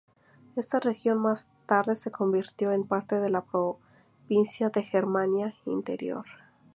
[0.55, 6.25] Esta región más tarde se convirtió en parte de la provincia de Germania Inferior.